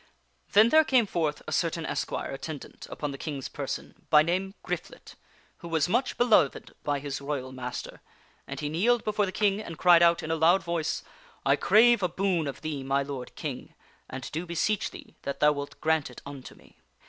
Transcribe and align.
Then 0.53 0.69
there 0.69 0.83
came 0.83 1.05
forth 1.05 1.43
a 1.47 1.51
certain 1.51 1.85
esquire 1.85 2.31
attendant 2.31 2.87
upon 2.89 3.11
the 3.11 3.19
King's 3.19 3.47
per 3.47 3.67
son, 3.67 3.93
by 4.09 4.23
name 4.23 4.55
Griflet, 4.63 5.13
who 5.59 5.67
was 5.67 5.87
much 5.87 6.17
beloved 6.17 6.73
by 6.83 6.97
his 6.97 7.21
Royal 7.21 7.49
criflet 7.53 7.55
craveth 7.55 7.55
Master, 7.55 8.01
and 8.47 8.59
he 8.61 8.67
kneeled 8.69 9.03
before 9.03 9.27
the 9.27 9.31
King 9.31 9.61
and 9.61 9.77
cried 9.77 10.01
out 10.01 10.23
in 10.23 10.31
a 10.31 10.33
a 10.33 10.37
boon 10.37 10.41
loud 10.41 10.63
voice:" 10.63 11.03
I 11.45 11.55
crave 11.55 12.01
a 12.01 12.09
boon 12.09 12.47
of 12.47 12.61
thee, 12.61 12.81
my 12.81 13.03
lord 13.03 13.35
King! 13.35 13.75
and 14.09 14.27
do 14.31 14.47
beseech 14.47 14.89
thee 14.89 15.13
that 15.21 15.39
thou 15.39 15.51
wilt 15.51 15.79
grant 15.81 16.09
it 16.09 16.23
unto 16.25 16.55
me! 16.55 16.77